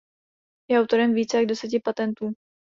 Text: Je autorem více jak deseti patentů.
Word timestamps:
Je 0.71 0.79
autorem 0.79 1.13
více 1.13 1.37
jak 1.37 1.45
deseti 1.45 1.79
patentů. 1.79 2.33